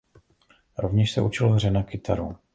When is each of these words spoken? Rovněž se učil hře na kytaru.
Rovněž 0.77 1.11
se 1.11 1.21
učil 1.21 1.49
hře 1.49 1.71
na 1.71 1.83
kytaru. 1.83 2.35